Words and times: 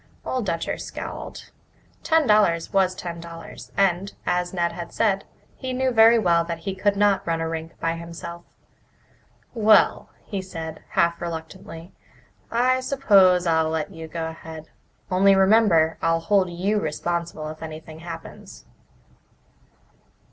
Old 0.25 0.47
Dutcher 0.47 0.79
scowled. 0.79 1.51
Ten 2.01 2.25
dollars 2.25 2.73
was 2.73 2.95
ten 2.95 3.19
dollars 3.21 3.71
and, 3.77 4.15
as 4.25 4.51
Ned 4.51 4.71
had 4.71 4.91
said, 4.91 5.25
he 5.55 5.73
knew 5.73 5.91
very 5.91 6.17
well 6.17 6.43
that 6.43 6.57
he 6.65 6.73
could 6.73 6.95
not 6.95 7.27
run 7.27 7.39
a 7.39 7.47
rink 7.47 7.79
by 7.79 7.93
himself. 7.93 8.43
"Well," 9.53 10.09
he 10.25 10.41
said, 10.41 10.81
half 10.93 11.21
reluctantly, 11.21 11.93
"I 12.49 12.79
suppose 12.79 13.45
I'll 13.45 13.69
let 13.69 13.91
you 13.93 14.07
go 14.07 14.25
ahead. 14.27 14.71
Only 15.11 15.35
remember 15.35 15.99
I'll 16.01 16.19
hold 16.19 16.49
you 16.49 16.79
responsible 16.79 17.49
if 17.49 17.61
anything 17.61 17.99
happens." 17.99 18.65